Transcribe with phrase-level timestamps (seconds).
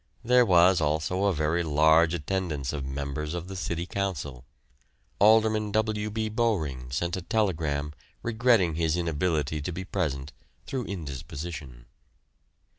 [0.23, 4.45] There was also a very large attendance of members of the City Council.
[5.19, 6.09] Alderman W.
[6.09, 6.27] B.
[6.27, 7.93] Bowring sent a telegram
[8.23, 10.33] regretting his inability to be present
[10.65, 11.85] through indisposition.